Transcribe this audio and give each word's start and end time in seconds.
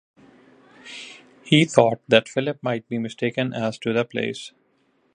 He 1.43 1.63
thought 1.65 2.01
that 2.07 2.27
Philip 2.27 2.57
might 2.63 2.89
be 2.89 2.97
mistaken 2.97 3.53
as 3.53 3.77
to 3.77 3.93
the 3.93 4.03
place. 4.03 4.51